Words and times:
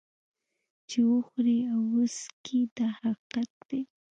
چې 0.89 0.99
وخوري 1.11 1.57
او 1.73 1.81
وڅکي 1.93 2.59
دا 2.77 2.87
حقیقت 3.01 3.49
دی. 3.67 3.81